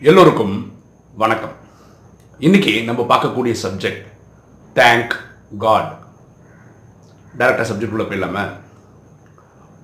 எல்லோருக்கும் 0.00 0.72
வணக்கம். 1.14 1.54
இன்னைக்கு 2.38 2.84
நம்ம 2.84 3.02
பார்க்கக்கூடிய 3.02 3.54
சப்ஜெக்ட் 3.62 4.04
தேங்க் 4.74 5.14
காட் 5.58 5.98
டைரக்டாக 7.38 7.64
சப்ஜெக்ட் 7.70 7.90
உள்ள 7.90 8.02
போயிடலாம? 8.02 8.50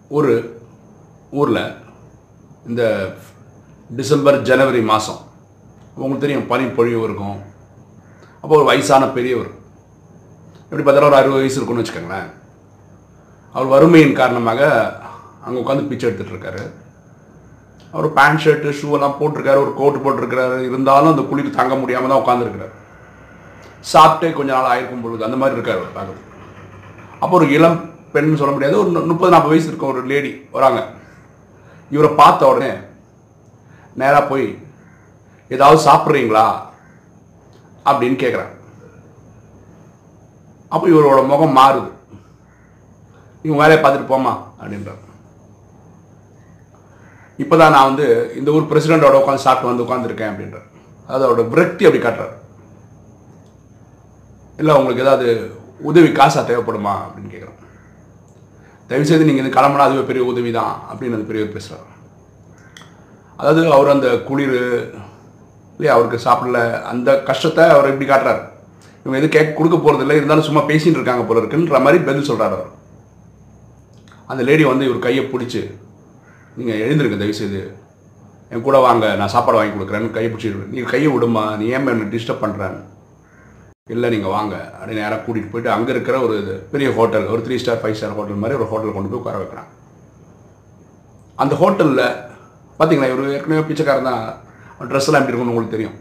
ஒரு 0.09 0.61
ஊரில் 1.31 1.75
இந்த 2.67 3.13
டிசம்பர் 3.91 4.43
ஜனவரி 4.43 4.83
மாதம் 4.83 5.19
உங்களுக்கு 5.95 6.27
தெரியும் 6.27 6.47
பனி 6.47 6.67
பொழிவு 6.67 7.03
இருக்கும். 7.03 7.43
அப்போ 8.41 8.55
ஒரு 8.57 8.65
வயசான 8.65 9.09
பெரியவர் 9.09 9.51
எப்படி 10.63 10.83
பார்த்தாலும் 10.83 11.11
ஒரு 11.11 11.21
அறுபது 11.21 11.41
வயசு 11.41 11.63
இருக்குன்னு 11.63 11.83
வச்சுக்கோங்களேன். 11.83 12.31
அவர் 13.53 13.73
வறுமையின் 13.75 14.19
காரணமாக 14.23 14.63
அங்கே 15.43 15.61
உட்காந்து 15.61 15.89
பிச்சை 15.89 16.11
எடுத்துகிட்டு 16.11 16.35
இருக்காரு. 16.37 16.65
அவர் 17.95 18.07
பேண்ட் 18.19 18.43
ஷர்ட்டு 18.45 18.77
ஷூ 18.79 18.89
எல்லாம் 18.97 19.17
போட்டிருக்காரு 19.19 19.63
ஒரு 19.65 19.73
கோட் 19.81 20.03
போட்டிருக்கிறாரு. 20.05 20.57
இருந்தாலும் 20.69 21.13
அந்த 21.13 21.25
குளிர் 21.31 21.57
தாங்க 21.59 21.75
முடியாமல் 21.83 22.13
தான் 22.13 22.23
உட்காந்துருக்கிறார் 22.23 22.73
சாப்பிட்டே 23.93 24.29
கொஞ்ச 24.37 24.51
நாள் 24.57 24.71
ஆயிருக்கும் 24.73 25.05
பொழுது 25.05 25.27
அந்த 25.27 25.39
மாதிரி 25.41 25.57
இருக்கார் 25.59 25.97
பார்க்குறது. 25.99 26.23
அப்போ 27.23 27.35
ஒரு 27.41 27.47
இளம் 27.57 27.79
பெண் 28.15 28.39
சொல்ல 28.41 28.53
முடியாது. 28.55 28.77
ஒரு 28.83 29.07
முப்பது 29.11 29.33
நாற்பது 29.35 29.53
வயசு 29.53 29.71
இருக்க 29.71 29.87
ஒரு 29.93 30.03
லேடி 30.11 30.33
வராங்க. 30.57 30.81
இவரை 31.95 32.11
பார்த்த 32.21 32.51
உடனே 32.51 32.73
நேராக 34.03 34.25
போய் 34.31 34.47
ஏதாவது 35.55 35.79
சாப்பிட்றீங்களா? 35.89 36.47
அப்படின்னு 37.91 38.17
கேட்குறாங்க 38.23 38.55
அப்போ 40.75 40.87
இவரோட 40.93 41.21
முகம் 41.33 41.57
மாறுது. 41.59 41.91
இவங்க 43.45 43.59
வேலையை 43.63 43.81
பார்த்துட்டு 43.83 44.13
போமா 44.13 44.33
அப்படின்றார் 44.61 45.03
இப்போ 47.43 47.55
தான் 47.61 47.75
நான் 47.75 47.89
வந்து 47.91 48.07
இந்த 48.39 48.49
ஊர் 48.57 48.71
பிரசிடென்ட்டோட 48.71 49.17
உட்காந்து 49.21 49.45
சாப்பிட்டு 49.47 49.71
வந்து 49.71 49.85
உட்காந்துருக்கேன் 49.85 50.31
அப்படின்றார். 50.33 50.67
அதாவது 51.09 51.25
அவரோட 51.27 51.45
விரக்தி 51.53 51.87
அப்படி 51.87 52.03
காட்டுறாரு. 52.05 52.35
இல்லை 54.59 54.73
உங்களுக்கு 54.81 55.05
ஏதாவது 55.07 55.27
உதவி 55.91 56.11
காசாக 56.19 56.45
தேவைப்படுமா 56.51 56.95
அப்படின்னு 57.07 57.33
கேட்குறேன் 57.35 57.61
தயவுசெய்து 58.91 59.27
நீங்கள் 59.29 59.45
இது 59.45 59.57
கிளம்புனா 59.57 59.87
அதுவே 59.89 60.05
பெரிய 60.11 60.23
உதவி 60.33 60.51
தான் 60.59 60.75
அப்படின்னு 60.91 61.17
அந்த 61.19 61.29
பெரியவர் 61.31 61.55
பேசுகிறார் 61.57 61.91
அதாவது 63.39 63.61
அவர் 63.77 63.95
அந்த 63.95 64.09
குளிர் 64.29 64.57
இல்லையா 65.77 65.95
அவருக்கு 65.97 66.19
சாப்பிடல 66.27 66.59
அந்த 66.91 67.11
கஷ்டத்தை 67.29 67.65
அவர் 67.75 67.91
இப்படி 67.93 68.07
காட்டுறாரு. 68.11 68.43
இவங்க 69.05 69.17
எதுவும் 69.21 69.37
கேட்க 69.37 69.57
கொடுக்க 69.59 69.77
போகிறதில்ல 69.77 70.19
இருந்தாலும் 70.19 70.47
சும்மா 70.49 70.63
பேசிகிட்டு 70.69 70.99
இருக்காங்க 70.99 71.25
போல 71.29 71.41
இருக்குன்ற 71.43 71.79
மாதிரி 71.87 71.99
பதில் 72.09 72.29
சொல்கிறார் 72.29 72.55
அவர். 72.57 72.71
அந்த 74.33 74.43
லேடி 74.49 74.65
வந்து 74.73 74.87
இவர் 74.89 75.07
கையை 75.07 75.25
பிடிச்சி 75.33 75.63
நீங்கள் 76.59 76.83
எழுந்திருங்க 76.85 77.17
தயவுசெய்து. 77.21 77.61
என் 78.53 78.65
கூட 78.67 78.79
வாங்க 78.87 79.05
நான் 79.21 79.33
சாப்பாடு 79.35 79.59
வாங்கி 79.59 79.73
கொடுக்குறேன்னு 79.77 80.11
கையை 80.17 80.29
பிடிச்சி 80.33 80.51
நீங்கள் 80.75 80.93
கையை 80.93 81.09
விடுமா? 81.15 81.45
நீ 81.61 81.65
ஏன் 81.75 81.89
என்ன 81.93 82.11
டிஸ்டர்ப் 82.13 82.45
பண்ணுறேன் 82.45 82.77
இல்லை 83.95 84.09
நீங்கள் 84.15 84.35
வாங்க. 84.35 84.55
அப்படின்னு 84.77 85.03
நேராக 85.03 85.21
கூட்டிகிட்டு 85.25 85.53
போயிட்டு 85.55 85.75
அங்கே 85.77 85.91
இருக்கிற 85.95 86.17
ஒரு 86.27 86.37
பெரிய 86.73 86.89
ஹோட்டல் 86.99 87.27
ஒரு 87.33 87.41
three 87.47 87.57
star 87.63 87.81
five 87.83 87.97
star 87.99 88.15
hotel 88.19 88.41
மாதிரி 88.43 88.59
ஒரு 88.61 88.69
ஹோட்டல் 88.73 88.95
கொண்டு 88.97 89.11
போய் 89.11 89.21
உட்கார 89.23 89.41
வைக்கிறான். 89.43 89.69
அந்த 91.43 91.55
ஹோட்டலில் 91.63 92.07
பார்த்தீங்களா 92.79 93.11
இவர் 93.13 93.35
ஏற்கனவே 93.37 93.67
பிச்சைக்காரன் 93.69 94.11
தான். 94.11 94.25
ட்ரெஸ் 94.91 95.09
எல்லாம் 95.09 95.23
எப்படி 95.23 95.33
இருக்கும்னு 95.33 95.55
உங்களுக்கு 95.55 95.77
தெரியும். 95.77 95.99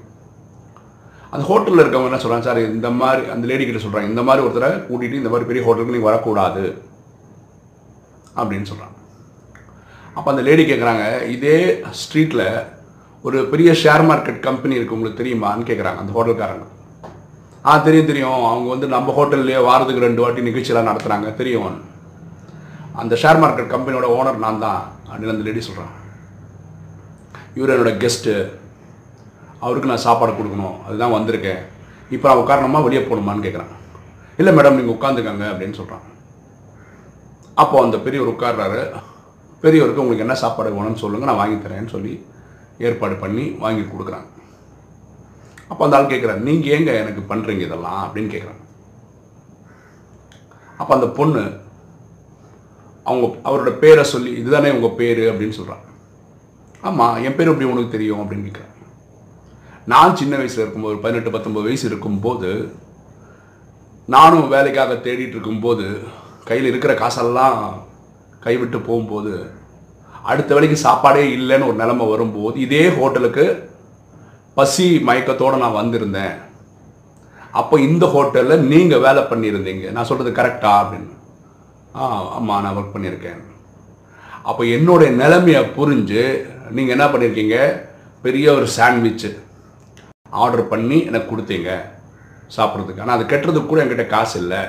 அந்த 1.34 1.44
ஹோட்டலில் 1.52 1.84
இருக்கவங்க 1.84 2.12
என்ன 2.12 2.22
சொல்கிறாங்க 2.24 2.48
சார் 2.48 2.60
இந்த 2.78 2.90
மாதிரி 3.02 3.24
அந்த 3.36 3.48
லேடி 3.52 3.66
கிட்ட 3.68 3.82
சொல்கிறாங்க 3.86 4.14
இந்த 4.14 4.24
மாதிரி 4.28 4.46
ஒருத்தரை 4.48 4.70
கூட்டிகிட்டு 4.90 5.22
இந்த 5.22 5.32
மாதிரி 5.34 5.50
பெரிய 5.52 5.64
ஹோட்டலுக்கு 5.68 5.96
நீங்கள் 5.96 6.12
வரக்கூடாது. 6.12 6.66
அப்படின்னு 8.42 8.70
சொல்கிறாங்க 8.72 8.93
அப்போ 10.18 10.28
அந்த 10.34 10.44
லேடி 10.48 10.64
கேட்குறாங்க 10.70 11.04
இதே 11.36 11.58
ஸ்ட்ரீட்டில் 12.02 12.46
ஒரு 13.28 13.38
பெரிய 13.52 13.70
ஷேர் 13.82 14.04
மார்க்கெட் 14.10 14.40
கம்பெனி 14.48 14.78
இருக்குது 14.78 14.98
உங்களுக்கு 14.98 15.20
தெரியுமான்னு 15.22 15.68
கேட்குறாங்க 15.70 16.02
அந்த 16.04 16.14
ஹோட்டல்காரங்க 16.18 16.66
ஆ 17.70 17.74
தெரியும் 17.88 18.10
தெரியும். 18.10 18.40
அவங்க 18.52 18.68
வந்து 18.74 18.88
நம்ம 18.94 19.14
ஹோட்டல்லையே 19.18 19.60
வாரத்துக்கு 19.68 20.06
ரெண்டு 20.06 20.22
வாட்டி 20.24 20.42
நிகழ்ச்சியெல்லாம் 20.48 20.90
நடத்துகிறாங்க 20.90 21.30
தெரியும் 21.42 21.78
அந்த 23.02 23.14
ஷேர் 23.22 23.40
மார்க்கெட் 23.44 23.74
கம்பெனியோட 23.76 24.08
ஓனர் 24.18 24.44
நான் 24.46 24.64
தான் 24.66 24.82
அப்படின்னு 25.10 25.36
அந்த 25.36 25.46
லேடி 25.48 25.62
சொல்கிறாங்க 25.68 25.96
இவர் 27.58 27.74
என்னோடய 27.76 28.02
கெஸ்ட்டு 28.04 28.34
அவருக்கு 29.66 29.92
நான் 29.92 30.06
சாப்பாடு 30.08 30.32
கொடுக்கணும். 30.38 30.78
அதுதான் 30.86 31.16
வந்திருக்கேன். 31.16 31.62
இப்போ 32.16 32.26
நான் 32.30 32.42
உட்காரணுமா 32.44 32.80
வெளியே 32.86 33.02
போகணுமான்னு 33.10 33.46
கேட்குறான் 33.46 33.74
இல்லை 34.40 34.52
மேடம் 34.58 34.78
நீங்கள் 34.80 34.96
உட்காந்துக்கங்க 34.98 35.46
அப்படின்னு 35.52 35.80
சொல்கிறான் 35.80 36.06
அப்போ 37.64 37.76
அந்த 37.86 37.98
பெரியவர் 38.06 38.34
உட்கார்றாரு. 38.34 38.82
பெரியவருக்கு 39.64 40.04
உங்களுக்கு 40.04 40.26
என்ன 40.26 40.36
சாப்பாடு 40.44 40.70
வேணும்னு 40.76 41.02
சொல்லுங்கள் 41.04 41.30
நான் 41.30 41.42
வாங்கி 41.42 41.58
தரேன்னு 41.66 41.94
சொல்லி 41.96 42.14
ஏற்பாடு 42.88 43.16
பண்ணி 43.24 43.46
வாங்கி 43.64 43.84
கொடுக்குறாங்க. 43.86 44.28
அப்போ 45.72 45.82
அந்த 45.86 45.98
ஆள் 45.98 46.12
கேட்குறாரு 46.12 46.42
நீங்கள் 46.48 46.74
ஏங்க 46.76 46.92
எனக்கு 47.04 47.22
பண்ணுறீங்க 47.30 47.64
இதெல்லாம்? 47.68 48.02
அப்படின்னு 48.06 48.32
கேட்குறாங்க 48.34 48.62
அப்போ 50.82 50.92
அந்த 50.96 51.08
பொண்ணு 51.20 51.44
அவங்க 53.06 53.26
அவரோட 53.50 53.72
பேரை 53.84 54.04
சொல்லி 54.14 54.32
இதுதானே 54.42 54.70
உங்கள் 54.78 54.98
பேர்? 55.00 55.24
அப்படின்னு 55.32 55.58
சொல்கிறாங்க 55.60 55.88
ஆமாம் 56.90 57.18
என் 57.28 57.36
பேர் 57.36 57.52
எப்படி 57.52 57.70
உனக்கு 57.72 57.96
தெரியும்? 57.96 58.22
அப்படின்னு 58.24 58.48
கேட்குறேன் 58.48 58.70
நான் 59.92 60.18
சின்ன 60.20 60.34
வயசில் 60.40 60.64
இருக்கும்போது 60.64 60.98
பதினெட்டு 61.06 61.32
பத்தொம்பது 61.32 61.68
வயசு 61.70 61.86
இருக்கும்போது 61.88 62.52
நானும் 64.08 64.48
வேலைக்காக 64.48 64.94
தேடிட்டு 65.06 65.36
இருக்கும்போது 65.38 65.86
கையில் 66.46 66.70
இருக்கிற 66.72 66.94
காசெல்லாம் 66.94 67.58
கைவிட்டு 68.46 68.80
போகும்போது 68.88 69.34
அடுத்த 70.32 70.50
வேலைக்கு 70.56 70.78
சாப்பாடே 70.88 71.24
இல்லைன்னு 71.38 71.70
ஒரு 71.70 71.78
நிலைமை 71.84 72.06
வரும்போது 72.14 72.58
இதே 72.66 72.84
ஹோட்டலுக்கு 72.98 73.46
பசி 74.58 74.86
மயக்கத்தோடு 75.08 75.62
நான் 75.64 75.80
வந்திருந்தேன். 75.80 76.36
அப்போ 77.60 77.76
இந்த 77.88 78.06
ஹோட்டலில் 78.14 78.66
நீங்கள் 78.72 79.04
வேலை 79.06 79.22
பண்ணியிருந்தீங்க. 79.32 79.86
நான் 79.96 80.08
சொல்கிறது 80.10 80.38
கரெக்டா 80.40 80.72
அப்படின்னு. 80.82 81.12
ஆ 81.96 82.06
ஆமாம் 82.38 82.64
நான் 82.66 82.78
ஒர்க் 82.80 82.96
பண்ணியிருக்கேன். 82.96 83.42
அப்போ 84.50 84.62
என்னுடைய 84.76 85.10
நிலைமையை 85.22 85.62
புரிஞ்சு 85.78 86.24
நீங்கள் 86.76 86.96
என்ன 86.96 87.06
பண்ணியிருக்கீங்க? 87.14 87.58
பெரிய 88.26 88.46
ஒரு 88.58 88.68
சாண்ட்விட்ச் 88.78 89.28
ஆர்டர் 90.44 90.70
பண்ணி 90.74 90.98
எனக்கு 91.10 91.32
கொடுத்தீங்க 91.32 91.72
சாப்பிட்றதுக்கு. 92.56 93.04
ஆனால் 93.04 93.18
அது 93.18 93.32
கெட்டுறதுக்கு 93.32 93.72
கூட 93.72 93.82
என்கிட்ட 93.84 94.06
காசு 94.14 94.36
இல்லை. 94.44 94.62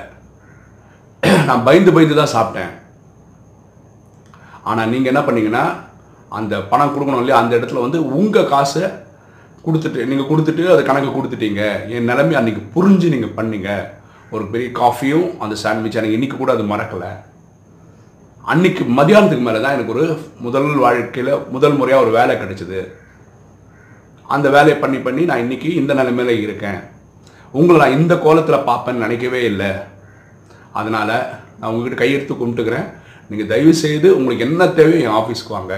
நான் 1.49 1.65
பயந்து 1.67 1.95
பயந்து 1.95 2.21
தான் 2.21 2.35
சாப்பிட்டேன். 2.35 2.73
ஆனால் 4.69 4.91
நீங்கள் 4.93 5.11
என்ன 5.13 5.21
பண்ணீங்கன்னா 5.25 5.65
அந்த 6.37 6.53
பணம் 6.71 6.93
கொடுக்கணும் 6.93 7.21
இல்லையா 7.23 7.41
அந்த 7.41 7.53
இடத்துல 7.59 7.83
வந்து 7.85 7.99
உங்கள் 8.19 8.51
காசை 8.53 8.83
கொடுத்துட்டு 9.65 9.99
நீங்கள் 10.09 10.29
கொடுத்துட்டு 10.31 10.63
அது 10.73 10.81
கணக்கு 10.89 11.11
கொடுத்துட்டீங்க. 11.13 11.61
என் 11.95 12.09
நிலைமை 12.09 12.35
அன்றைக்கி 12.39 12.61
புரிஞ்சு 12.75 13.07
நீங்கள் 13.13 13.35
பண்ணீங்க. 13.37 13.69
ஒரு 14.33 14.43
பெரிய 14.53 14.69
காஃபியும் 14.81 15.27
அந்த 15.43 15.55
சாண்ட்விச் 15.63 15.97
எனக்கு 15.99 16.17
இன்றைக்கி 16.17 16.37
கூட 16.39 16.51
அது 16.55 16.65
மறக்கலை. 16.73 17.11
அன்னைக்கு 18.53 18.83
மதியானத்துக்கு 18.97 19.45
மேலே 19.47 19.59
தான் 19.63 19.75
எனக்கு 19.75 19.93
ஒரு 19.95 20.05
முதல் 20.45 20.69
வாழ்க்கையில் 20.83 21.31
முதல் 21.55 21.77
முறையாக 21.79 22.03
ஒரு 22.05 22.11
வேலை 22.17 22.33
கிடைச்சிது. 22.41 22.81
அந்த 24.35 24.47
வேலையை 24.55 24.75
பண்ணி 24.83 24.99
பண்ணி 25.05 25.23
நான் 25.29 25.43
இன்னைக்கு 25.45 25.69
இந்த 25.79 25.91
நிலைமையில் 25.99 26.43
இருக்கேன். 26.45 26.79
உங்களை 27.59 27.77
நான் 27.81 27.97
இந்த 27.99 28.13
கோலத்தில் 28.25 28.67
பார்ப்பேன்னு 28.69 29.05
நினைக்கவே 29.05 29.41
இல்லை. 29.51 29.71
அதனால் 30.79 31.15
நான் 31.57 31.69
உங்ககிட்ட 31.71 31.97
கையெடுத்து 32.01 32.39
கும்பிட்டுக்கிறேன். 32.39 32.87
நீங்கள் 33.29 33.49
தயவு 33.51 33.73
செய்து 33.83 34.07
உங்களுக்கு 34.17 34.47
என்ன 34.47 34.67
தேவையோ 34.79 34.99
என் 35.05 35.17
ஆஃபீஸ்க்கு 35.19 35.55
வாங்க. 35.57 35.75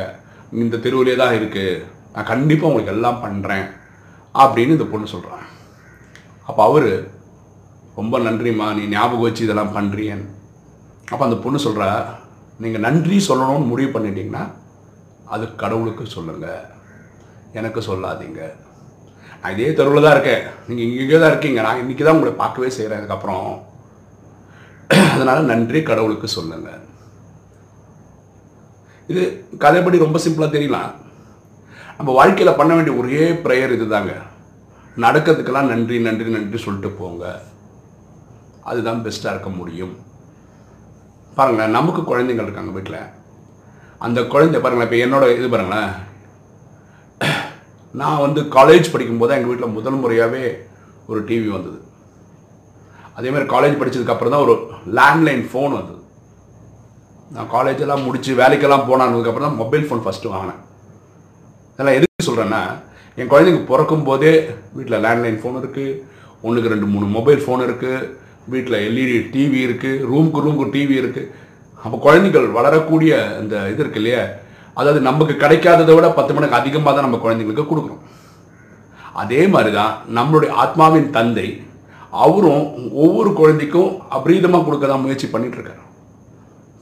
இந்த 0.61 0.75
தெருவிலே 0.85 1.15
தான் 1.21 1.35
இருக்குது 1.39 1.81
நான் 2.13 2.29
கண்டிப்பாக 2.31 2.69
உங்களுக்கு 2.71 2.93
எல்லாம் 2.95 3.21
பண்ணுறேன் 3.25 3.65
அப்படின்னு 4.35 4.75
இந்த 4.77 4.87
பொண்ணு 4.91 5.13
சொல்கிறான் 5.15 5.45
அப்போ 6.49 6.61
அவர் 6.69 6.89
ரொம்ப 7.99 8.15
நன்றிம்மா 8.27 8.67
நீ 8.77 8.83
ஞாபகம் 8.95 9.25
வச்சு 9.25 9.45
இதெல்லாம் 9.45 9.75
பண்ணுறியன்னு 9.77 10.27
அப்போ 11.11 11.23
அந்த 11.27 11.37
பொண்ணு 11.43 11.59
சொல்கிறா 11.65 11.89
நீங்கள் 12.63 12.85
நன்றி 12.87 13.17
சொல்லணும்னு 13.29 13.71
முடிவு 13.71 13.91
பண்ணிட்டீங்கன்னா 13.95 14.43
அது 15.35 15.45
கடவுளுக்கு 15.63 16.03
சொல்லுங்கள் 16.15 16.65
எனக்கு 17.59 17.79
சொல்லாதீங்க. 17.89 18.41
நான் 19.41 19.53
இதே 19.55 19.69
தெருவில் 19.77 20.05
தான் 20.05 20.15
இருக்கேன். 20.15 20.43
நீங்கள் 20.67 20.87
இங்கே 21.01 21.17
தான் 21.21 21.31
இருக்கீங்க. 21.31 21.59
நான் 21.65 21.79
இன்றைக்கி 21.81 22.03
தான் 22.03 22.17
உங்களை 22.17 22.33
பார்க்கவே 22.41 22.69
செய்கிறேன் 22.77 22.99
அதுக்கப்புறம் 23.01 23.47
அதனால் 25.13 25.49
நன்றி 25.51 25.79
கடவுளுக்கு 25.89 26.27
சொல்லுங்கள் 26.37 26.83
இது 29.11 29.23
கதைப்படி 29.63 29.97
ரொம்ப 30.05 30.17
சிம்பிளாக 30.23 30.51
தெரியலாம். 30.55 30.91
நம்ம 31.97 32.09
வாழ்க்கையில் 32.17 32.57
பண்ண 32.57 32.71
வேண்டிய 32.77 32.95
ஒரே 33.01 33.27
ப்ரேயர் 33.45 33.75
இதுதாங்க. 33.77 34.13
நடக்கிறதுக்கெல்லாம் 35.03 35.71
நன்றி 35.73 35.97
நன்றி 36.07 36.29
நன்றி 36.35 36.59
சொல்லிட்டு 36.65 36.89
போங்க. 36.99 37.25
அதுதான் 38.69 39.03
பெஸ்ட்டாக 39.05 39.33
இருக்க 39.33 39.49
முடியும். 39.59 39.95
பாருங்களேன் 41.37 41.75
நமக்கு 41.77 42.01
குழந்தைங்க 42.01 42.45
இருக்காங்க 42.45 42.71
வீட்டில் 42.77 43.01
அந்த 44.05 44.19
குழந்தை 44.33 44.57
பாருங்களேன் 44.61 44.89
இப்போ 44.89 44.99
என்னோட 45.05 45.25
இது 45.37 45.47
பாருங்களேன். 45.53 45.91
நான் 47.99 48.23
வந்து 48.23 48.41
காலேஜ் 48.57 48.91
படிக்கும்போது 48.93 49.35
எங்கள் 49.35 49.51
வீட்டில் 49.51 49.75
முதல் 49.77 50.01
முறையாகவே 50.01 50.43
ஒரு 51.11 51.19
டிவி 51.29 51.49
வந்தது. 51.57 51.79
அதேமாதிரி 53.17 53.47
காலேஜ் 53.53 53.79
படிச்சதுக்கப்புறம் 53.81 54.33
தான் 54.35 54.45
ஒரு 54.47 54.55
லேண்ட்லைன் 54.97 55.45
ஃபோன் 55.51 55.77
வந்தது. 55.79 55.96
நான் 57.31 57.49
காலேஜ் 57.51 57.81
எல்லாம் 57.81 58.05
வேலைக்கெல்லாம் 58.41 58.87
போனானதுக்கப்புறம் 58.89 59.47
தான் 59.47 59.57
மொபைல் 59.57 59.85
ஃபோன் 59.87 60.03
ஃபஸ்ட்டு 60.05 60.29
வாங்கினேன். 60.29 60.61
அதெல்லாம் 61.71 61.97
எதுக்கு 61.97 62.27
சொல்கிறேன்னா 62.27 62.61
என் 63.17 63.27
குழந்தைங்க 63.27 63.63
பிறக்கும் 63.65 64.03
போதே 64.03 64.31
வீட்டில் 64.73 65.01
லேண்ட்லைன் 65.01 65.41
ஃபோன் 65.41 65.59
இருக்குது 65.61 65.97
ஒன்றுக்கு 66.43 66.69
ரெண்டு 66.69 66.85
மூணு 66.85 67.05
மொபைல் 67.05 67.43
ஃபோன் 67.45 67.63
இருக்குது 67.63 68.07
வீட்டில் 68.47 68.77
எல்இடி 68.79 69.29
டிவி 69.31 69.59
இருக்குது 69.67 70.01
ரூமுக்கு 70.01 70.41
ரூமுக்கு 70.41 70.71
டிவி 70.71 70.95
இருக்குது 71.01 71.29
அப்போ 71.79 71.97
குழந்தைகள் 71.97 72.47
வளரக்கூடிய 72.47 73.37
அந்த 73.37 73.69
இது 73.69 73.81
இருக்கு 73.81 73.99
இல்லையா? 73.99 74.21
அதாவது 74.73 74.99
நமக்கு 74.99 75.33
கிடைக்காததை 75.33 75.95
விட 75.95 76.07
பத்து 76.09 76.33
மடங்கு 76.33 76.55
அதிகமாக 76.55 76.93
தான் 76.95 77.07
நம்ம 77.07 77.17
குழந்தைங்களுக்கு 77.17 77.69
கொடுக்குறோம் 77.69 78.03
அதே 79.13 79.47
மாதிரி 79.47 79.71
தான் 79.75 79.93
நம்மளுடைய 80.09 80.51
ஆத்மாவின் 80.53 81.09
தந்தை 81.09 81.47
அவரும் 82.11 82.65
ஒவ்வொரு 82.93 83.33
குழந்தைக்கும் 83.33 84.01
அபரீதமாக 84.09 84.65
கொடுக்க 84.65 84.87
தான் 84.87 85.01
முயற்சி 85.01 85.27
பண்ணிட்டு 85.27 85.57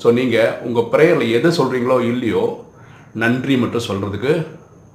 ஸோ 0.02 0.08
நீங்கள் 0.20 0.54
உங்கள் 0.68 0.90
ப்ரேயரில் 0.94 1.34
எதை 1.38 1.50
சொல்கிறீங்களோ 1.60 1.98
இல்லையோ 2.12 2.44
நன்றி 3.24 3.56
மட்டும் 3.64 3.88
சொல்கிறதுக்கு 3.90 4.34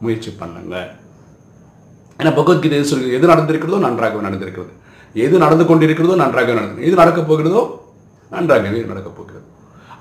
முயற்சி 0.05 0.31
பண்ணுங்க. 0.41 0.77
ஏன்னா 2.21 2.33
பகவத்கீதை 2.39 2.77
எது 2.79 2.91
சொல்லி 2.93 3.15
எது 3.19 3.33
நடந்திருக்கிறதோ 3.33 3.81
நன்றாகவே 3.87 4.27
நடந்திருக்கிறது. 4.29 4.73
எது 5.27 5.35
நடந்து 5.45 5.65
கொண்டிருக்கிறதோ 5.69 6.17
நன்றாகவே 6.25 6.59
நடந்து 6.61 6.85
எது 6.89 6.95
நடக்கப் 7.03 7.29
போகிறதோ 7.31 7.63
நன்றாகவே 8.35 8.83
நடக்கப் 8.93 9.17
போகிறது. 9.19 9.47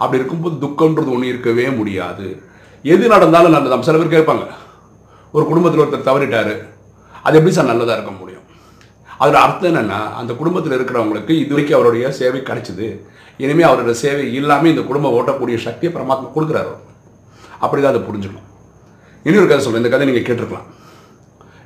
அப்படி 0.01 0.19
இருக்கும்போது 0.19 0.55
துக்கம்ன்றது 0.63 1.13
ஒன்று 1.15 1.31
இருக்கவே 1.33 1.65
முடியாது. 1.79 2.27
எது 2.93 3.05
நடந்தாலும் 3.13 3.55
நல்லதாம் 3.55 3.87
சில 3.87 3.97
பேர் 4.01 4.15
கேட்பாங்க 4.15 4.45
ஒரு 5.35 5.43
குடும்பத்தில் 5.49 5.81
ஒருத்தர் 5.83 6.09
தவறிட்டார். 6.09 6.53
அது 7.27 7.37
எப்படி 7.37 7.53
சார் 7.55 7.71
நல்லதாக 7.71 7.97
இருக்க 7.97 8.11
முடியும்? 8.19 8.28
அதில் 9.23 9.39
அர்த்தம் 9.45 9.69
என்னென்னா 9.71 9.99
அந்த 10.19 10.31
குடும்பத்தில் 10.39 10.75
இருக்கிறவங்களுக்கு 10.77 11.33
இது 11.43 11.53
வரைக்கும் 11.55 11.77
அவருடைய 11.77 12.11
சேவை 12.19 12.41
கிடைச்சிது. 12.49 12.87
இனிமேல் 13.43 13.67
அவரோட 13.69 13.93
சேவை 14.03 14.25
இல்லாமல் 14.39 14.71
இந்த 14.73 14.83
குடும்பம் 14.89 15.15
ஓட்டக்கூடிய 15.17 15.57
சக்தியை 15.65 15.91
பரமாத்மா 15.95 16.29
கொடுக்குறாரு 16.35 16.73
அப்படி 17.63 17.79
தான் 17.81 17.93
அதை 17.93 18.01
புரிஞ்சுக்கணும். 18.07 18.47
இன்னொரு 19.27 19.47
கதை 19.49 19.61
சொல்கிறேன் 19.63 19.83
இந்த 19.83 19.91
கதை 19.93 20.05
நீங்கள் 20.09 20.27
கேட்டிருக்கலாம். 20.27 20.67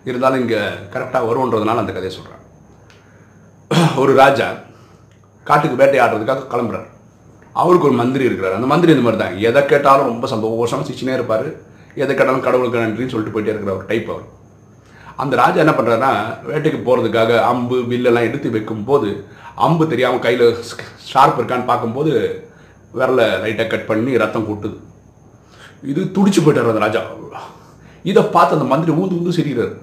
இருந்தாலும் 0.09 0.41
இங்கே 0.43 0.61
கரெக்டாக 0.93 1.27
வரும்ன்றதுனால 1.29 1.83
அந்த 1.83 1.93
கதையை 1.97 2.13
சொல்கிறேன் 2.17 2.41
ஒரு 4.01 4.11
ராஜா 4.21 4.47
காட்டுக்கு 5.49 5.79
வேட்டையாடுறதுக்காக 5.81 6.47
கிளம்புறாரு. 6.53 6.87
அவருக்கு 7.61 7.87
ஒரு 7.89 7.97
மந்திரி 8.01 8.23
இருக்கிறார். 8.29 8.55
அந்த 8.57 8.67
மந்திரி 8.71 8.93
இந்த 8.95 9.05
மாதிரி 9.05 9.21
தான் 9.23 9.35
எதை 9.49 9.61
கேட்டாலும் 9.71 10.09
ரொம்ப 10.11 10.27
சந்தோஷமாக 10.33 10.87
சிச்சினே 10.89 11.15
இருப்பார். 11.17 11.47
எதை 12.03 12.11
கேட்டாலும் 12.13 12.45
கடவுளுக்கு 12.47 12.83
நன்றின்னு 12.83 13.13
சொல்லிட்டு 13.13 13.35
போயிட்டே 13.35 13.53
இருக்கிற 13.53 13.73
ஒரு 13.79 13.85
டைப் 13.91 14.09
அவர். 14.13 14.27
அந்த 15.17 15.35
ராஜா 15.35 15.59
என்ன 15.59 15.71
பண்ணுறாருன்னா 15.71 16.11
வேட்டைக்கு 16.49 16.79
போகிறதுக்காக 16.85 17.41
அம்பு 17.41 17.77
வில்லெல்லாம் 17.77 18.27
எடுத்து 18.29 18.49
வைக்கும் 18.49 18.83
போது 18.83 19.25
அம்பு 19.55 19.87
தெரியாமல் 19.87 20.19
கையில் 20.19 20.57
ஷார்ப் 20.97 21.39
இருக்கான்னு 21.39 21.65
பார்க்கும்போது 21.65 22.11
விரலை 22.95 23.27
லைட்டாக 23.43 23.67
கட் 23.67 23.85
பண்ணி 23.85 24.17
ரத்தம் 24.17 24.47
கொட்டுது. 24.49 24.77
இது 25.83 26.01
துடிச்சு 26.13 26.41
போயிட்டார் 26.41 26.71
அந்த 26.73 26.79
ராஜா. 26.79 27.01
இதை 28.03 28.23
பார்த்து 28.23 28.55
அந்த 28.55 28.67
மந்திரி 28.67 28.97
ஊந்து 28.97 29.17
ஊந்து 29.17 29.37
சிரிக்கிறார். 29.39 29.73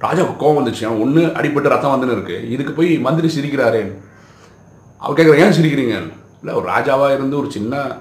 ராஜாவுக்கு 0.00 0.42
கோவம் 0.42 0.58
வந்துச்சு. 0.58 0.84
அவன் 0.84 1.00
ஒன்று 1.00 1.26
அடிப்பட்டு 1.26 1.72
ரத்தம் 1.74 1.94
வந்துன்னு 1.94 2.12
இருக்கு. 2.12 2.50
இதுக்கு 2.50 2.72
போய் 2.72 2.98
மந்திரி 2.98 3.28
சிரிக்கிறாரே 3.36 3.82
அவர் 4.96 5.18
கேட்குற 5.18 5.38
ஏன் 5.38 5.56
சிரிக்கிறீங்க? 5.58 5.96
இல்லை 6.40 6.54
ஒரு 6.54 6.68
ராஜாவாக 6.68 7.14
இருந்து 7.14 7.38
ஒரு 7.38 7.50
சின்ன 7.50 7.96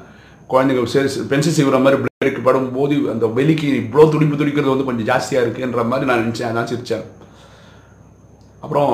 குழந்தைங்க 0.51 0.83
சரி 0.93 1.09
பென்சில் 1.31 1.55
செய்கிற 1.57 1.79
மாதிரி 1.85 2.01
பிளேடுக்கு 2.03 2.41
படும்போது 2.45 2.95
அந்த 3.13 3.25
வெளிக்கு 3.39 3.67
இவ்வளோ 3.81 4.05
துடிப்பு 4.13 4.35
துடிக்கிறது 4.39 4.73
வந்து 4.73 4.87
கொஞ்சம் 4.89 5.09
ஜாஸ்தியாக 5.09 5.43
இருக்குன்ற 5.45 5.83
மாதிரி 5.91 6.09
நான் 6.11 6.23
நினச்சேன். 6.23 6.55
நான் 6.57 6.69
சிரித்தேன் 6.71 7.05
அப்புறம் 8.63 8.93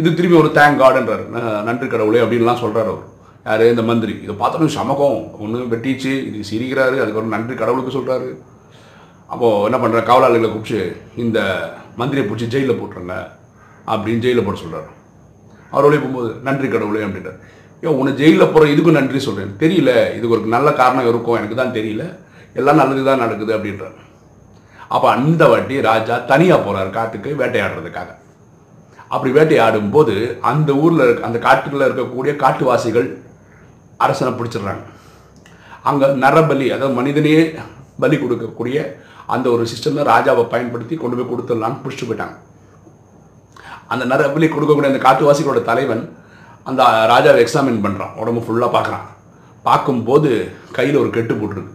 இது 0.00 0.08
திரும்பி 0.18 0.36
ஒரு 0.40 0.48
தேங்க் 0.58 0.82
காடுன்றார் 0.82 1.24
நன்றி 1.68 1.86
கடவுளே 1.86 2.20
அப்படின்லாம் 2.24 2.60
சொல்கிறார் 2.62 2.88
அவர். 2.92 3.04
யார்? 3.46 3.64
இந்த 3.72 3.82
மந்திரி. 3.90 4.14
இதை 4.24 4.34
பார்த்தோன்னு 4.40 4.76
சமகம். 4.78 5.20
ஒன்று 5.44 5.58
வெட்டிச்சு 5.74 6.12
இது 6.28 6.40
சிரிக்கிறாரு 6.50 6.96
அதுக்கப்புறம் 7.02 7.34
நன்றி 7.36 7.54
கடவுளுக்கு 7.62 7.96
சொல்கிறாரு 7.98 8.28
அப்போது 9.34 9.64
என்ன 9.68 9.78
பண்ணுற 9.84 10.02
காவலாளிகளை 10.10 10.50
கூப்பிட்டு 10.52 10.80
இந்த 11.24 11.38
மந்திரியை 11.98 12.26
பிடிச்சி 12.28 12.52
ஜெயிலில் 12.54 12.80
போட்டுருங்க 12.80 13.16
அப்படின்னு 13.92 14.24
ஜெயிலில் 14.26 14.46
போட 14.48 14.58
சொல்கிறார் 14.64 14.88
அவர் 15.70 15.86
வெளியே 15.86 16.02
போகும்போது 16.02 16.30
நன்றி 16.48 16.68
கடவுளே 16.68 17.04
அப்படின்றார். 17.06 17.40
ஐயோ 17.82 17.90
உன்னை 17.98 18.12
ஜெயிலில் 18.20 18.52
போகிற 18.52 18.68
இதுக்கும் 18.74 18.98
நன்றி 18.98 19.20
சொல்கிறேன் 19.26 19.52
தெரியல 19.62 19.90
இதுக்கு 20.16 20.36
ஒரு 20.36 20.54
நல்ல 20.54 20.68
காரணம் 20.80 21.08
இருக்கும் 21.10 21.38
எனக்கு 21.40 21.56
தான் 21.60 21.76
தெரியல. 21.78 22.04
எல்லாம் 22.60 22.80
நல்லது 22.80 23.02
தான் 23.08 23.22
நடக்குது 23.24 23.52
அப்படின்றார். 23.56 23.96
அப்போ 24.94 25.06
அந்த 25.16 25.42
வாட்டி 25.50 25.76
ராஜா 25.88 26.14
தனியாக 26.30 26.58
போகிறார் 26.66 26.90
காட்டுக்கு 26.98 27.30
வேட்டையாடுறதுக்காக. 27.40 28.10
அப்படி 29.14 29.30
வேட்டையாடும் 29.38 29.92
போது 29.96 30.14
அந்த 30.50 30.70
ஊரில் 30.84 31.04
இருக்க 31.06 31.28
அந்த 31.28 31.38
காட்டுக்குள்ள 31.46 31.88
இருக்கக்கூடிய 31.88 32.32
காட்டுவாசிகள் 32.42 33.08
அரசனை 34.04 34.32
பிடிச்சிடுறாங்க. 34.38 34.84
அங்கே 35.88 36.06
நரபலி 36.24 36.66
அதாவது 36.74 36.98
மனிதனையே 37.00 37.42
பலி 38.02 38.16
கொடுக்கக்கூடிய 38.22 38.78
அந்த 39.34 39.46
ஒரு 39.54 39.64
சிஸ்டமில் 39.72 40.08
ராஜாவை 40.12 40.44
பயன்படுத்தி 40.52 40.94
கொண்டு 40.96 41.16
போய் 41.18 41.30
கொடுத்துடலான்னு 41.30 41.82
பிடிச்சிட்டு 41.84 42.10
போயிட்டாங்க. 42.10 42.36
அந்த 43.92 44.04
நரபலி 44.12 44.48
கொடுக்கக்கூடிய 44.54 44.92
அந்த 44.92 45.02
காட்டுவாசிகளோட 45.06 45.62
தலைவன் 45.70 46.04
அந்த 46.66 46.82
ராஜாவை 47.12 47.40
எக்ஸாமின் 47.44 47.82
பண்ணுறான் 47.84 48.16
உடம்பு 48.22 48.40
ஃபுல்லாக 48.46 48.74
பார்க்குறான். 48.76 49.06
பார்க்கும்போது 49.68 50.30
கையில் 50.76 51.00
ஒரு 51.02 51.10
கெட்டு 51.16 51.34
போட்டிருக்கு. 51.34 51.74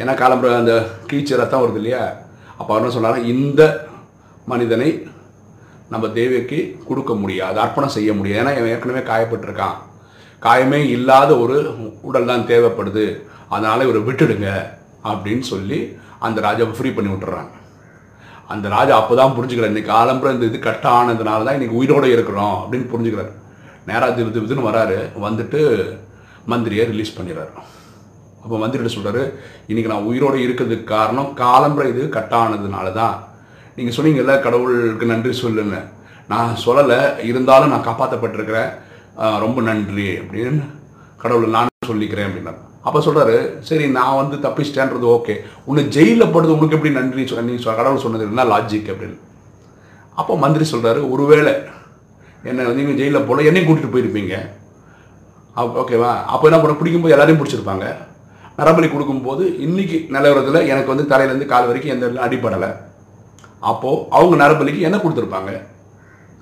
ஏன்னா 0.00 0.12
காலம்புற 0.22 0.50
அந்த 0.62 0.74
கீச்சு 1.10 1.40
ரத்தம் 1.40 1.62
வருது 1.62 1.80
இல்லையா? 1.80 2.02
அப்போ 2.58 2.70
அவர் 2.72 2.82
என்ன 2.82 2.94
சொன்னார் 2.96 3.28
இந்த 3.34 3.62
மனிதனை 4.52 4.90
நம்ம 5.92 6.08
தேவிக்கு 6.18 6.58
கொடுக்க 6.88 7.12
முடியாது 7.22 7.58
அர்ப்பணம் 7.64 7.94
செய்ய 7.96 8.10
முடியாது. 8.18 8.40
ஏன்னா 8.42 8.52
இவன் 8.58 8.72
ஏற்கனவே 8.74 9.02
காயப்பட்டிருக்கான். 9.10 9.78
காயமே 10.44 10.80
இல்லாத 10.96 11.30
ஒரு 11.44 11.56
உடல் 12.08 12.30
தான் 12.32 12.46
தேவைப்படுது. 12.50 13.06
அதனால் 13.54 13.84
இவரை 13.86 14.02
விட்டுடுங்க 14.08 14.48
அப்படின்னு 15.10 15.46
சொல்லி 15.52 15.78
அந்த 16.26 16.38
ராஜாவை 16.46 16.74
ஃப்ரீ 16.76 16.90
பண்ணி 16.96 17.10
விட்டுறாங்க. 17.12 17.52
அந்த 18.52 18.66
ராஜா 18.76 18.94
அப்போ 19.00 19.14
தான் 19.20 19.34
புரிஞ்சுக்கிறார் 19.36 19.72
இன்னைக்கு 19.72 19.92
ஆலம்புற 19.98 20.30
இந்த 20.36 20.46
இது 20.50 20.58
கட்டானதுனால 20.68 21.44
தான் 21.46 21.56
இன்னைக்கு 21.58 21.78
உயிரோட 21.80 22.06
இருக்கிறோம் 22.14 22.56
அப்படின்னு 22.62 22.88
புரிஞ்சுக்கிறார். 22.92 23.32
நேராக 23.90 24.12
திரு 24.12 24.40
திருன்னு 24.40 24.68
வராரு 24.68 24.98
வந்துட்டு 25.26 25.60
மந்திரியை 26.48 26.84
ரிலீஸ் 26.90 27.18
பண்ணிடுறாரு. 27.18 27.52
அப்போ 28.42 28.56
மந்திரிட்ட 28.56 28.90
சொல்கிறாரு 28.96 29.24
இன்னைக்கு 29.66 29.94
நான் 29.94 30.02
உயிரோடு 30.02 30.38
இருக்கிறதுக்கு 30.38 30.84
காரணம் 30.84 31.32
காலம்புற 31.36 31.88
இது 31.88 32.02
கட்டானதுனால 32.10 32.92
தான் 32.92 33.16
நீங்கள் 33.76 33.96
சொன்னீங்கல்ல 33.96 34.40
கடவுளுக்கு 34.40 35.06
நன்றி 35.06 35.32
சொல்லுன்னு. 35.40 35.80
நான் 36.28 36.56
சொல்லலை 36.64 37.24
இருந்தாலும் 37.24 37.68
நான் 37.68 37.88
காப்பாற்றப்பட்டிருக்கிறேன் 37.88 38.70
ரொம்ப 39.38 39.60
நன்றி 39.60 40.18
அப்படின்னு 40.18 40.62
கடவுளை 41.16 41.50
நான் 41.50 41.66
சொல்லிக்கிறேன் 41.86 42.28
அப்படின்னாரு. 42.28 42.60
அப்போ 42.82 43.00
சொல்கிறாரு 43.00 43.38
சரி 43.60 43.88
நான் 43.88 44.16
வந்து 44.16 44.48
தப்பிச்சிட்டேன்றது 44.48 45.08
ஓகே. 45.16 45.34
உன்னை 45.64 45.88
ஜெயிலில் 45.88 46.32
படுது 46.34 46.54
உனக்கு 46.56 46.76
எப்படி 46.76 46.90
நன்றி 46.90 47.22
சொ- 47.24 47.42
நீ 47.42 47.52
சொ- 47.52 47.76
கடவுள் 47.76 48.00
சொன்னது 48.00 48.24
என்ன 48.24 48.44
லாஜிக் 48.44 48.92
அப்படின்னு. 48.92 49.18
அப்போ 50.14 50.36
மந்திரி 50.36 50.64
சொல்கிறாரு 50.70 51.10
ஒருவேளை 51.10 51.52
என்ன 52.48 52.66
நீங்கள் 52.78 52.98
ஜெயிலில் 53.00 53.26
போல 53.28 53.42
என்னையும் 53.48 53.68
கூட்டிகிட்டு 53.68 53.94
போயிருப்பீங்க. 53.94 54.34
அப் 55.60 55.76
ஓகேவா 55.80 56.12
அப்போ 56.32 56.44
என்ன 56.48 56.58
பண்ண 56.60 56.74
பிடிக்கும்போது 56.80 57.14
எல்லாரையும் 57.14 57.40
பிடிச்சிருப்பாங்க. 57.40 57.86
நரபலி 58.58 58.88
கொடுக்கும்போது 58.92 59.42
இன்றைக்கி 59.66 59.98
நிலவரத்தில் 60.14 60.68
எனக்கு 60.72 60.92
வந்து 60.92 61.10
தலையிலேருந்து 61.12 61.50
கால் 61.52 61.68
வரைக்கும் 61.70 61.94
எந்த 61.94 62.06
அடிப்படலை 62.26 62.70
அப்போது 63.70 64.04
அவங்க 64.16 64.34
நரபலிக்கு 64.42 64.86
என்ன 64.88 64.98
கொடுத்துருப்பாங்க? 65.02 65.50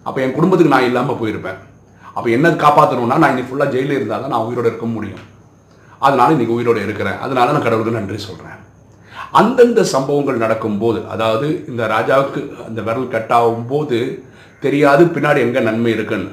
அப்போ 0.06 0.18
என் 0.24 0.36
குடும்பத்துக்கு 0.36 0.74
நான் 0.74 0.88
இல்லாமல் 0.88 1.18
போயிருப்பேன். 1.20 1.58
அப்போ 2.16 2.28
என்ன 2.36 2.48
காப்பாற்றணும்னா 2.64 3.18
நான் 3.22 3.32
இன்னைக்கு 3.32 3.50
ஃபுல்லாக 3.50 3.74
ஜெயிலில் 3.74 3.98
இருந்தால் 3.98 4.22
தான் 4.24 4.32
நான் 4.34 4.46
உயிரோட 4.48 4.66
இருக்க 4.70 4.86
முடியும். 4.94 5.24
அதனால 6.06 6.34
இன்னைக்கு 6.36 6.56
உயிரோட 6.58 6.78
இருக்கிறேன். 6.86 7.18
அதனால 7.24 7.52
நான் 7.54 7.66
கடவுளுக்கு 7.66 7.98
நன்றி 7.98 8.20
சொல்கிறேன் 8.28 8.56
அந்தந்த 9.40 9.80
சம்பவங்கள் 9.94 10.42
நடக்கும்போது 10.42 11.00
அதாவது 11.14 11.48
இந்த 11.70 11.82
ராஜாவுக்கு 11.94 12.40
அந்த 12.66 12.80
விரல் 12.86 13.12
கட்டாகும் 13.14 13.68
போது 13.72 13.98
தெரியாது 14.64 15.02
பின்னாடி 15.14 15.40
எங்கே 15.46 15.60
நன்மை 15.68 15.90
இருக்குன்னு. 15.96 16.30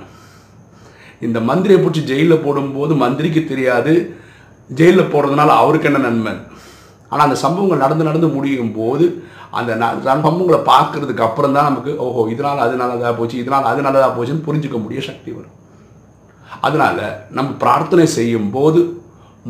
இந்த 1.26 1.40
மந்திரியை 1.50 1.80
பிடிச்சி 1.82 2.02
ஜெயிலில் 2.12 2.44
போடும்போது 2.46 2.94
மந்திரிக்கு 3.04 3.42
தெரியாது 3.52 3.94
ஜெயிலில் 4.70 5.12
போடுறதுனால 5.14 5.56
அவருக்கு 5.64 5.90
என்ன 5.90 6.02
நன்மை? 6.08 6.34
ஆனால் 7.12 7.26
அந்த 7.28 7.38
சம்பவங்கள் 7.44 7.84
நடந்து 7.84 8.08
நடந்து 8.08 8.30
முடியும் 8.38 8.74
போது 8.80 9.06
அந்த 9.60 9.72
சம்பவங்களை 10.08 10.60
பார்க்கறதுக்கு 10.72 11.26
அப்புறம் 11.28 11.54
தான் 11.58 11.68
நமக்கு 11.70 11.92
ஓஹோ 12.06 12.22
இதனால் 12.34 12.64
அது 12.64 12.74
நல்லதாக 12.82 13.14
போச்சு 13.20 13.36
இதனால் 13.44 13.70
அது 13.72 13.86
நல்லதாக 13.88 14.12
போச்சுன்னு 14.16 14.48
புரிஞ்சுக்க 14.48 14.78
முடிய 14.86 15.02
சக்தி 15.10 15.32
வரும். 15.38 15.54
அதனால் 16.68 17.04
நம்ம 17.38 17.50
பிரார்த்தனை 17.64 18.06
செய்யும் 18.18 18.50
போது 18.58 18.82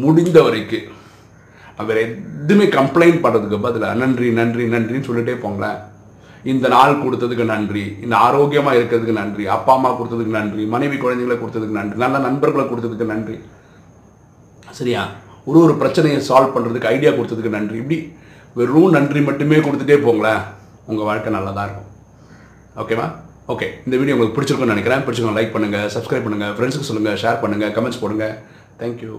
முடிந்த 0.04 0.40
வரைக்கும் 0.48 0.92
வேறு 1.88 2.02
எதுவுமே 2.04 2.66
கம்ப்ளைண்ட் 2.78 3.24
பண்ணுறதுக்கு 3.24 3.58
பதிலாக 3.66 4.00
நன்றி 4.02 4.28
நன்றி 4.40 4.64
நன்றின்னு 4.74 5.08
சொல்லிட்டே 5.08 5.36
போங்களேன். 5.46 5.80
இந்த 6.52 6.68
நாள் 6.74 7.02
கொடுத்ததுக்கு 7.04 7.46
நன்றி 7.52 7.84
இந்த 8.06 8.16
ஆரோக்கியமாக 8.26 8.78
இருக்கிறதுக்கு 8.80 9.20
நன்றி 9.20 9.44
அப்பா 9.56 9.74
அம்மா 9.78 9.90
கொடுத்ததுக்கு 10.00 10.34
நன்றி 10.40 10.64
மனைவி 10.74 10.98
குழந்தைங்களை 11.04 11.38
கொடுத்ததுக்கு 11.40 11.78
நன்றி 11.80 11.96
நல்ல 12.04 12.18
நண்பர்களை 12.26 12.66
கொடுத்ததுக்கு 12.72 13.06
நன்றி. 13.14 13.38
சரியா? 14.80 15.02
ஒரு 15.50 15.60
ஒரு 15.66 15.74
பிரச்சனையை 15.82 16.20
சால்வ் 16.30 16.54
பண்ணுறதுக்கு 16.56 16.92
ஐடியா 16.96 17.12
கொடுத்ததுக்கு 17.18 17.56
நன்றி. 17.58 17.78
இப்படி 17.84 17.98
வெறும் 18.60 18.96
நன்றி 18.98 19.22
மட்டுமே 19.30 19.60
கொடுத்துட்டே 19.68 19.98
போங்களேன் 20.08 20.44
உங்கள் 20.90 21.08
வாழ்க்கை 21.10 21.32
நல்லதாக 21.38 21.66
இருக்கும். 21.68 21.90
ஓகேவா 22.84 23.08
ஓகே 23.54 23.70
இந்த 23.86 23.96
வீடியோ 24.02 24.16
உங்களுக்கு 24.18 24.38
பிடிச்சிருக்கும்னு 24.38 24.76
நினைக்கிறேன். 24.76 25.04
பிடிச்சிருக்கோம் 25.08 25.40
லைக் 25.40 25.56
பண்ணுங்கள் 25.56 25.90
சப்ஸ்கிரைப் 25.96 26.28
பண்ணுங்கள் 26.28 26.54
ஃப்ரெண்ட்ஸுக்கு 26.58 26.90
சொல்லுங்கள் 26.92 27.20
ஷேர் 27.24 27.42
பண்ணுங்கள் 27.46 27.74
கமெண்ட்ஸ் 27.78 28.04
போடுங்கள் 28.04 28.38
தேங்க்யூ 28.82 29.16